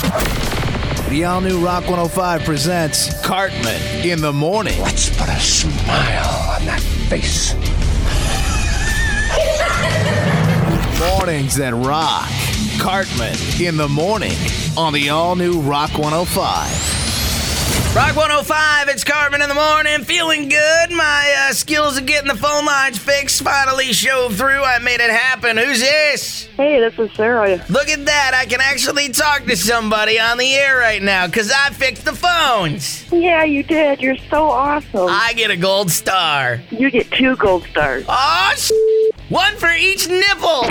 [0.00, 4.80] The all new Rock 105 presents Cartman in the Morning.
[4.80, 7.52] Let's put a smile on that face.
[10.98, 12.30] Mornings that rock.
[12.80, 14.36] Cartman in the Morning
[14.76, 16.91] on the all new Rock 105.
[17.94, 20.02] Rock 105, it's Cartman in the morning.
[20.04, 20.90] Feeling good.
[20.92, 24.62] My uh, skills of getting the phone lines fixed finally showed through.
[24.62, 25.58] I made it happen.
[25.58, 26.46] Who's this?
[26.56, 27.62] Hey, this is Sarah.
[27.68, 28.32] Look at that.
[28.34, 32.14] I can actually talk to somebody on the air right now because I fixed the
[32.14, 33.04] phones.
[33.12, 34.00] Yeah, you did.
[34.00, 35.08] You're so awesome.
[35.10, 36.62] I get a gold star.
[36.70, 38.06] you get two gold stars.
[38.08, 38.70] Oh, sh-
[39.28, 40.64] one for each nipple.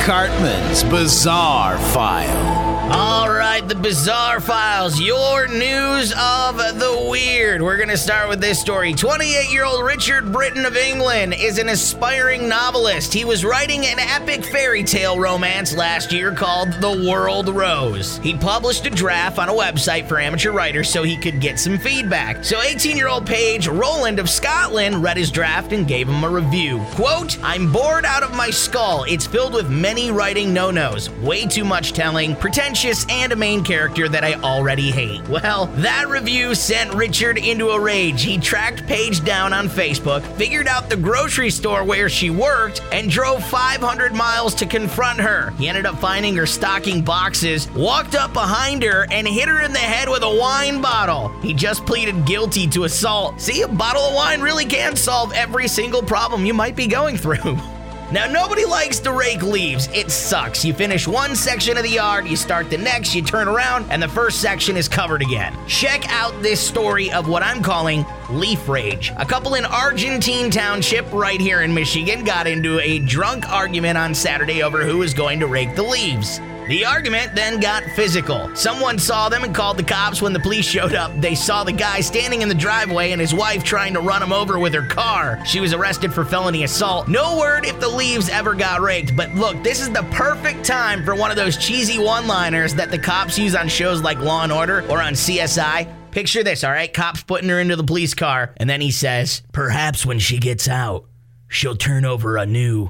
[0.05, 2.61] Cartman's Bizarre File.
[2.94, 7.61] All right, the bizarre files, your news of the weird.
[7.61, 8.92] We're going to start with this story.
[8.94, 13.14] 28 year old Richard Brittain of England is an aspiring novelist.
[13.14, 18.17] He was writing an epic fairy tale romance last year called The World Rose.
[18.17, 21.78] He published a draft on a website for amateur writers so he could get some
[21.78, 22.44] feedback.
[22.44, 26.30] So 18 year old Paige Rolland of Scotland read his draft and gave him a
[26.30, 26.86] review.
[26.92, 29.06] Quote, I'm bored out of my skull.
[29.06, 32.36] It's filled with many writing no nos, way too much telling,
[32.82, 35.22] pretentious, and a main character that I already hate.
[35.28, 38.24] Well, that review sent Richard into a rage.
[38.24, 43.09] He tracked Paige down on Facebook, figured out the grocery store where she worked, and
[43.09, 45.52] drove 500 miles to confront her.
[45.52, 49.74] He ended up finding her stocking boxes, walked up behind her, and hit her in
[49.74, 51.30] the head with a wine bottle.
[51.42, 53.40] He just pleaded guilty to assault.
[53.40, 57.18] See, a bottle of wine really can solve every single problem you might be going
[57.18, 57.58] through.
[58.12, 59.88] Now, nobody likes to rake leaves.
[59.94, 60.66] It sucks.
[60.66, 64.03] You finish one section of the yard, you start the next, you turn around, and
[64.03, 65.58] the first section is covered again.
[65.66, 69.13] Check out this story of what I'm calling leaf rage.
[69.18, 74.14] A couple in Argentine Township, right here in Michigan, got into a drunk argument on
[74.14, 76.41] Saturday over who was going to rake the leaves.
[76.67, 78.55] The argument then got physical.
[78.55, 81.11] Someone saw them and called the cops when the police showed up.
[81.19, 84.31] They saw the guy standing in the driveway and his wife trying to run him
[84.31, 85.44] over with her car.
[85.45, 87.07] She was arrested for felony assault.
[87.07, 91.03] No word if the leaves ever got raked, but look, this is the perfect time
[91.03, 94.43] for one of those cheesy one liners that the cops use on shows like Law
[94.43, 95.93] and Order or on CSI.
[96.11, 96.93] Picture this, all right?
[96.93, 100.67] Cops putting her into the police car, and then he says, Perhaps when she gets
[100.67, 101.05] out,
[101.47, 102.89] she'll turn over a new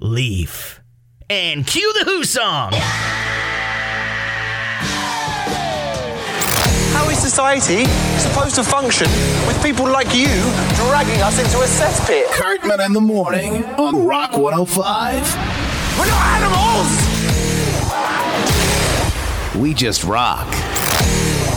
[0.00, 0.77] leaf.
[1.30, 2.72] And cue the Who song.
[6.94, 7.84] How is society
[8.16, 9.08] supposed to function
[9.46, 10.28] with people like you
[10.86, 12.32] dragging us into a cesspit?
[12.32, 15.36] Cartman in the Morning on Rock 105.
[15.98, 16.88] We're not animals!
[19.54, 20.46] We just rock.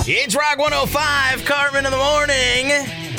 [0.06, 3.11] It's Rock 105, Cartman in the morning.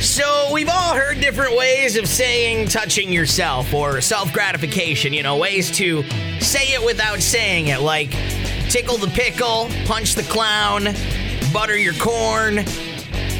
[0.00, 5.36] So, we've all heard different ways of saying touching yourself or self gratification, you know,
[5.36, 6.04] ways to
[6.40, 8.10] say it without saying it, like
[8.70, 10.94] tickle the pickle, punch the clown,
[11.52, 12.64] butter your corn,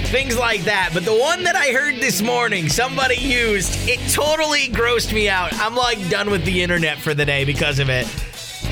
[0.07, 0.91] things like that.
[0.93, 5.55] But the one that I heard this morning, somebody used, it totally grossed me out.
[5.61, 8.07] I'm like done with the internet for the day because of it.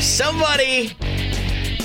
[0.02, 0.92] Somebody,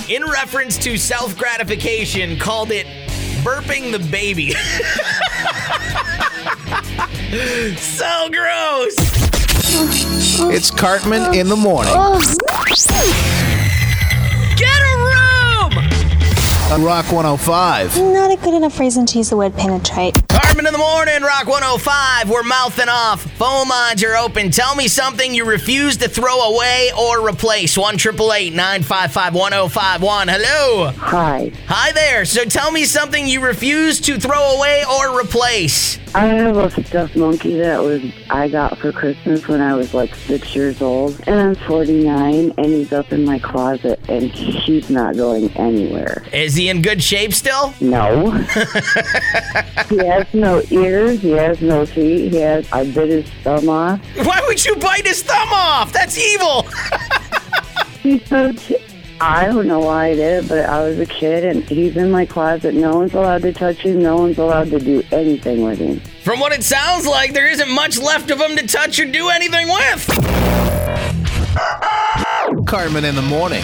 [0.08, 3.01] in reference to self gratification, called it
[3.42, 4.52] burping the baby.
[7.76, 8.94] so gross.
[10.54, 11.92] It's Cartman in the Morning
[14.56, 15.72] Get a room!
[16.72, 17.98] on Rock 105.
[17.98, 20.21] Not a good enough reason to use the word penetrate.
[20.58, 22.28] In the morning, Rock 105.
[22.28, 23.22] We're mouthing off.
[23.22, 24.50] Phone lines are open.
[24.50, 27.76] Tell me something you refuse to throw away or replace.
[27.76, 30.28] 1 955 1051.
[30.28, 30.92] Hello.
[30.92, 31.52] Hi.
[31.66, 32.24] Hi there.
[32.24, 35.98] So tell me something you refuse to throw away or replace.
[36.14, 40.14] I have a stuffed monkey that was I got for Christmas when I was like
[40.14, 45.16] six years old, and I'm 49, and he's up in my closet, and he's not
[45.16, 46.22] going anywhere.
[46.30, 47.72] Is he in good shape still?
[47.80, 48.30] No.
[50.12, 51.22] has no ears.
[51.22, 52.32] He has no feet.
[52.32, 52.70] He has.
[52.72, 54.00] I bit his thumb off.
[54.26, 55.92] Why would you bite his thumb off?
[55.92, 56.66] That's evil.
[58.02, 58.52] He's so.
[58.52, 58.76] T-
[59.20, 62.26] I don't know why I did but I was a kid, and he's in my
[62.26, 62.74] closet.
[62.74, 64.02] No one's allowed to touch him.
[64.02, 66.00] No one's allowed to do anything with him.
[66.24, 69.28] From what it sounds like, there isn't much left of him to touch or do
[69.28, 70.06] anything with.
[72.66, 73.62] Cartman in the Morning.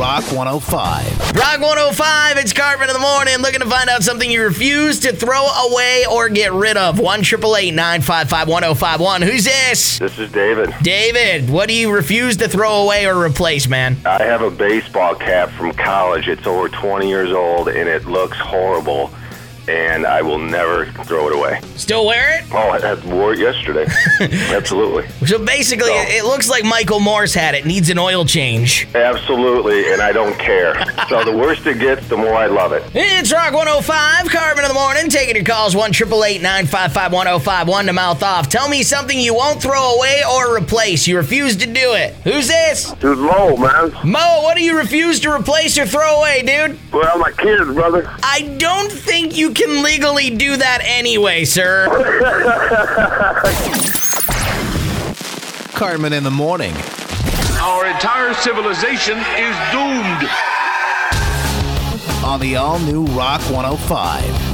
[0.00, 1.32] Rock 105.
[1.32, 5.12] Rock 105, it's Cartman in the morning, looking to find out something you refuse to
[5.12, 6.98] throw away or get rid of.
[6.98, 9.20] 1 955 1051.
[9.20, 9.98] Who's this?
[9.98, 10.74] This is David.
[10.80, 13.98] David, what do you refuse to throw away or replace, man?
[14.06, 16.28] I have a baseball cap from college.
[16.28, 19.10] It's over 20 years old and it looks horrible.
[19.68, 21.60] And I will never throw it away.
[21.76, 22.44] Still wear it?
[22.52, 23.86] Oh, I had wore it yesterday.
[24.54, 25.06] Absolutely.
[25.26, 26.04] So basically, No.
[26.08, 27.64] it looks like Michael Morse had it.
[27.66, 28.88] Needs an oil change.
[28.94, 30.74] Absolutely, and I don't care.
[31.08, 32.82] so the worse it gets, the more I love it.
[32.94, 38.22] It's Rock 105, Cartman in the morning, taking your calls 1 955 1051 to mouth
[38.22, 38.48] off.
[38.48, 41.06] Tell me something you won't throw away or replace.
[41.06, 42.14] You refuse to do it.
[42.24, 42.90] Who's this?
[42.94, 43.92] Dude, low, man.
[44.04, 46.78] Mo, what do you refuse to replace or throw away, dude?
[46.92, 48.10] Well, my kids, brother.
[48.22, 51.86] I don't think you can legally do that anyway, sir.
[55.74, 56.74] Cartman in the morning
[57.60, 60.28] Our entire civilization is doomed.
[62.24, 64.49] on the all new Rock 105.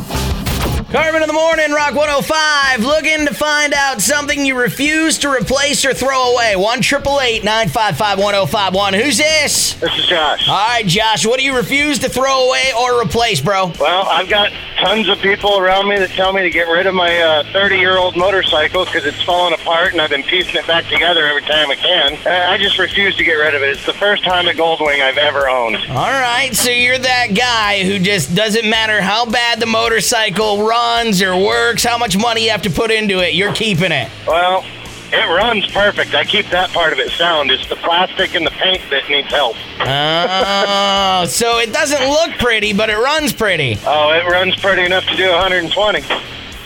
[0.89, 5.85] Cartman in the morning, Rock 105, looking to find out something you refuse to replace
[5.85, 6.55] or throw away.
[6.55, 8.95] 1 955 1051.
[8.95, 9.75] Who's this?
[9.75, 10.49] This is Josh.
[10.49, 13.73] All right, Josh, what do you refuse to throw away or replace, bro?
[13.81, 16.95] Well, I've got tons of people around me that tell me to get rid of
[16.95, 20.87] my 30 year old motorcycle because it's falling apart and I've been piecing it back
[20.87, 22.15] together every time I can.
[22.25, 23.71] Uh, I just refuse to get rid of it.
[23.71, 25.79] It's the first time Honda Goldwing I've ever owned.
[25.89, 30.76] All right, so you're that guy who just doesn't matter how bad the motorcycle runs
[31.23, 34.11] or works, how much money you have to put into it, you're keeping it.
[34.27, 34.65] Well,
[35.13, 36.15] it runs perfect.
[36.15, 37.51] I keep that part of it sound.
[37.51, 39.57] It's the plastic and the paint that needs help.
[39.81, 43.79] Oh, so it doesn't look pretty, but it runs pretty.
[43.87, 46.03] Oh, it runs pretty enough to do 120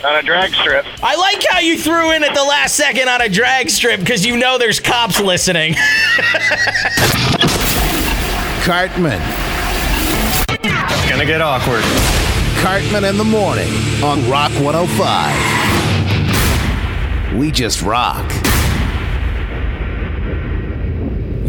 [0.04, 0.86] on a drag strip.
[1.02, 4.24] I like how you threw in at the last second on a drag strip because
[4.24, 5.74] you know there's cops listening.
[8.64, 9.20] Cartman.
[10.62, 11.84] It's gonna get awkward.
[12.60, 13.72] Cartman in the morning
[14.04, 17.34] on Rock 105.
[17.34, 18.30] We just rock.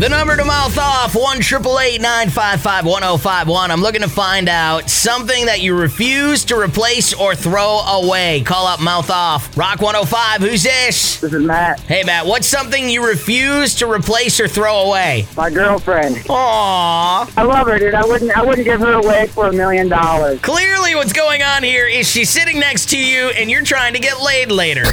[0.01, 3.69] The number to mouth off, 1 955 1051.
[3.69, 8.41] I'm looking to find out something that you refuse to replace or throw away.
[8.41, 9.55] Call up mouth off.
[9.55, 11.19] Rock 105, who's this?
[11.19, 15.27] This is Matt, Hey, Matt, what's something you refuse to replace or throw away?
[15.37, 16.15] my girlfriend.
[16.15, 17.31] Aww.
[17.37, 17.93] I love her, dude.
[17.93, 20.39] I wouldn't, I wouldn't give her away for a million dollars.
[20.41, 23.99] Clearly, what's going on here is she's sitting next to you and you're trying to
[23.99, 24.85] get laid later.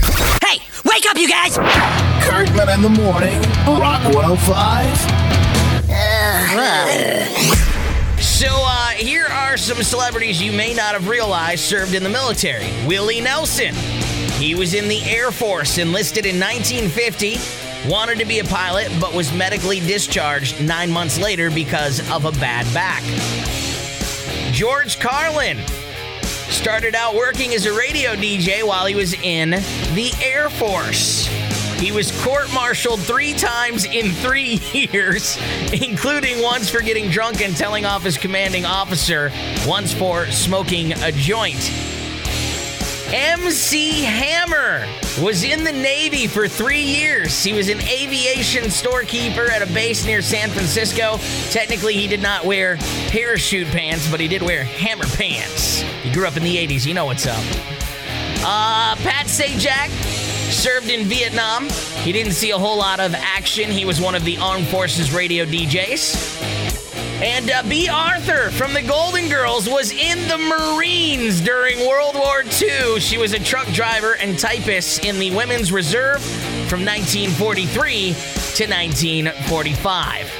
[0.44, 2.17] Hey, wake up, you guys!
[2.28, 5.28] Cartman in the morning Rock 105.
[8.20, 12.68] So, uh, here are some celebrities you may not have realized served in the military.
[12.86, 13.74] Willie Nelson.
[14.38, 17.36] He was in the Air Force, enlisted in 1950,
[17.88, 22.32] wanted to be a pilot, but was medically discharged nine months later because of a
[22.32, 23.02] bad back.
[24.52, 25.58] George Carlin
[26.22, 31.28] started out working as a radio DJ while he was in the Air Force.
[31.78, 35.38] He was court martialed three times in three years,
[35.72, 39.30] including once for getting drunk and telling off his commanding officer,
[39.66, 41.70] once for smoking a joint.
[43.10, 44.86] MC Hammer
[45.22, 47.42] was in the Navy for three years.
[47.42, 51.18] He was an aviation storekeeper at a base near San Francisco.
[51.50, 52.76] Technically, he did not wear
[53.08, 55.80] parachute pants, but he did wear hammer pants.
[56.02, 56.84] He grew up in the 80s.
[56.84, 57.42] You know what's up.
[58.40, 60.17] Uh, Pat Sajak
[60.50, 61.68] served in Vietnam.
[62.02, 63.70] He didn't see a whole lot of action.
[63.70, 66.38] He was one of the Armed Forces radio DJs.
[67.22, 72.44] And uh, Bea Arthur from the Golden Girls was in the Marines during World War
[72.60, 73.00] II.
[73.00, 76.22] She was a truck driver and typist in the Women's Reserve
[76.68, 80.32] from 1943 to 1945.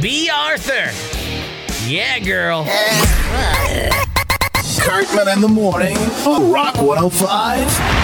[0.00, 0.92] Bea Arthur.
[1.88, 2.64] Yeah, girl.
[4.78, 7.95] Cartman in the morning Rock 105.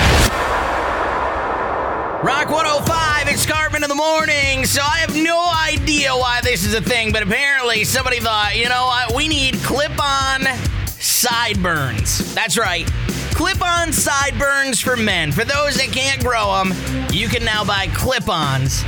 [2.23, 4.65] Rock 105, it's Cartman in the morning.
[4.65, 8.69] So I have no idea why this is a thing, but apparently somebody thought, you
[8.69, 10.43] know we need clip on
[10.87, 12.33] sideburns.
[12.33, 12.87] That's right.
[13.33, 15.33] Clip on sideburns for men.
[15.33, 16.73] For those that can't grow them,
[17.13, 18.85] you can now buy clip ons.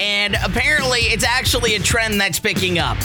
[0.00, 2.96] And apparently, it's actually a trend that's picking up.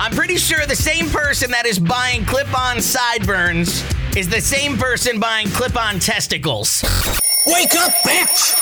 [0.00, 3.84] I'm pretty sure the same person that is buying clip on sideburns
[4.16, 6.82] is the same person buying clip on testicles.
[7.50, 8.54] Wake up, bitch!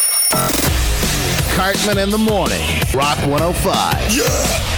[1.56, 2.62] Cartman in the morning,
[2.94, 4.75] Rock 105.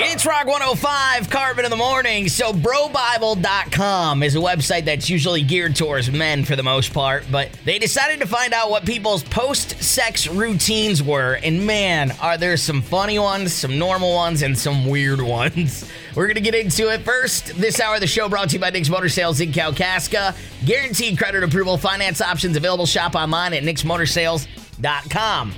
[0.00, 2.28] It's Rock 105, Cartman in the morning.
[2.28, 7.50] So, brobible.com is a website that's usually geared towards men for the most part, but
[7.64, 11.40] they decided to find out what people's post sex routines were.
[11.42, 15.90] And man, are there some funny ones, some normal ones, and some weird ones.
[16.14, 17.56] We're going to get into it first.
[17.56, 20.36] This hour the show brought to you by Nick's Motor Sales in Kalkaska.
[20.64, 22.86] Guaranteed credit approval, finance options available.
[22.86, 25.54] Shop online at nicksmotorsales.com.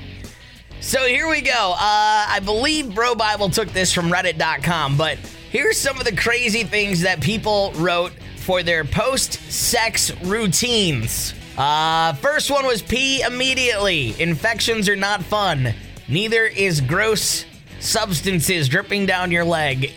[0.81, 1.73] So here we go.
[1.75, 5.19] Uh, I believe Bro Bible took this from Reddit.com, but
[5.51, 11.35] here's some of the crazy things that people wrote for their post sex routines.
[11.59, 14.19] Uh, first one was pee immediately.
[14.21, 15.75] Infections are not fun.
[16.09, 17.45] Neither is gross
[17.79, 19.93] substances dripping down your leg.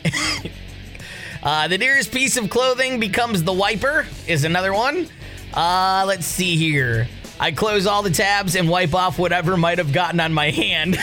[1.44, 5.08] uh, the nearest piece of clothing becomes the wiper, is another one.
[5.54, 7.08] Uh, let's see here.
[7.40, 10.98] I close all the tabs and wipe off whatever might have gotten on my hand.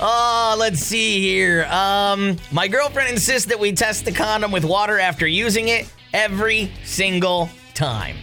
[0.00, 1.64] oh, let's see here.
[1.64, 6.70] Um, my girlfriend insists that we test the condom with water after using it every
[6.84, 8.16] single time.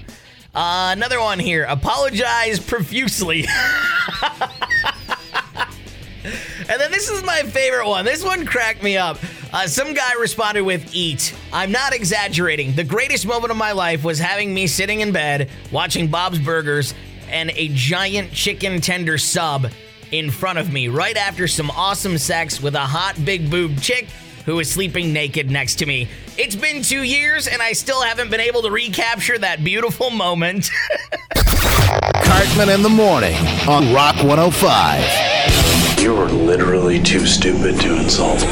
[0.56, 1.66] Uh, another one here.
[1.66, 3.46] Apologize profusely.
[6.70, 8.04] And then this is my favorite one.
[8.04, 9.18] This one cracked me up.
[9.54, 11.34] Uh, some guy responded with Eat.
[11.54, 12.74] I'm not exaggerating.
[12.74, 16.94] The greatest moment of my life was having me sitting in bed watching Bob's Burgers
[17.30, 19.72] and a giant chicken tender sub
[20.12, 24.08] in front of me right after some awesome sex with a hot big boob chick
[24.46, 26.08] who was sleeping naked next to me.
[26.38, 30.72] It's been two years and I still haven't been able to recapture that beautiful moment.
[32.24, 33.36] Cartman in the morning
[33.68, 36.00] on Rock 105.
[36.00, 38.46] You're literally too stupid to insult.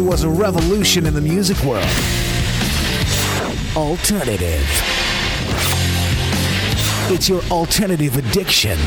[0.00, 1.84] Was a revolution in the music world.
[3.76, 4.66] Alternative.
[7.12, 8.78] It's your alternative addiction.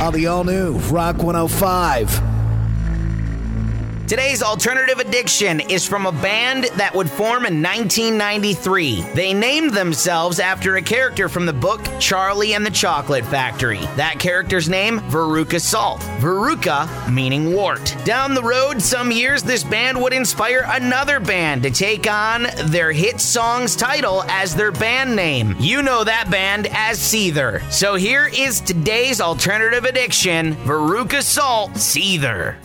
[0.00, 2.29] On the all new Rock 105.
[4.10, 9.02] Today's alternative addiction is from a band that would form in 1993.
[9.14, 13.78] They named themselves after a character from the book Charlie and the Chocolate Factory.
[13.94, 16.00] That character's name, Veruca Salt.
[16.18, 17.94] Veruca meaning wart.
[18.04, 22.90] Down the road, some years, this band would inspire another band to take on their
[22.90, 25.54] hit song's title as their band name.
[25.60, 27.62] You know that band as Seether.
[27.70, 32.56] So here is today's alternative addiction, Veruca Salt Seether.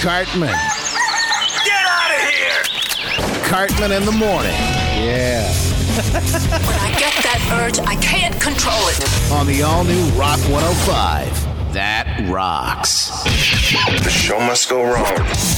[0.00, 0.48] Cartman.
[0.48, 2.62] Get out of here!
[3.44, 4.54] Cartman in the morning.
[4.96, 5.46] Yeah.
[6.10, 9.30] When I get that urge, I can't control it.
[9.30, 11.74] On the all new Rock 105.
[11.74, 13.10] That rocks.
[14.02, 15.04] The show must go wrong.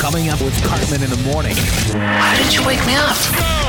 [0.01, 1.55] Coming up with Cartman in the morning.
[1.95, 3.62] Why did you wake me up?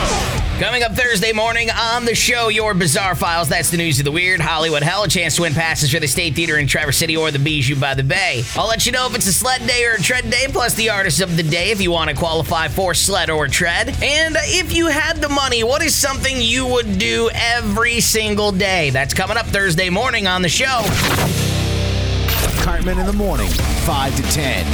[0.60, 3.50] Coming up Thursday morning on the show, your bizarre files.
[3.50, 4.39] That's the news of the weird.
[4.39, 7.31] Hollywood Hell, a chance to win passes for the State Theater in Traverse City or
[7.31, 8.43] the Bijou by the Bay.
[8.55, 10.91] I'll let you know if it's a sled day or a tread day, plus the
[10.91, 13.89] artist of the day if you want to qualify for sled or tread.
[14.03, 18.91] And if you had the money, what is something you would do every single day?
[18.91, 21.52] That's coming up Thursday morning on the show.
[22.63, 24.65] Cartman in the morning, 5 to 10.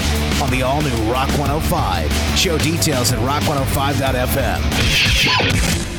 [0.44, 2.38] On the all new Rock 105.
[2.38, 5.99] Show details at rock105.fm.